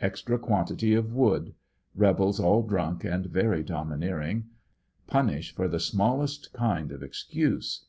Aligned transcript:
Extra 0.00 0.38
quantity 0.38 0.94
of 0.94 1.12
wood. 1.12 1.52
Rebels 1.94 2.40
all 2.40 2.62
drunk 2.62 3.04
and 3.04 3.26
very 3.26 3.62
domineering. 3.62 4.48
Punish 5.06 5.54
for 5.54 5.68
the 5.68 5.80
smallest 5.80 6.50
kind 6.54 6.90
of 6.92 7.02
excuse. 7.02 7.84